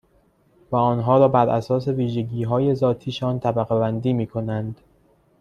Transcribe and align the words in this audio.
و 0.71 0.75
آنها 0.75 1.17
را 1.17 1.27
بر 1.27 1.49
اساس 1.49 1.87
ویژگیهای 1.87 2.75
ذاتی 2.75 3.11
شان 3.11 3.39
طبقهبندی 3.39 4.13
میکنند 4.13 4.77